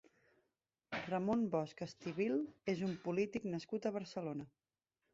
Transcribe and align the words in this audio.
Ramon 1.03 1.43
Bosch 1.57 1.85
Estivil 1.87 2.41
és 2.75 2.83
un 2.91 2.99
polític 3.07 3.49
nascut 3.55 3.87
a 3.93 3.97
Barcelona. 4.03 4.53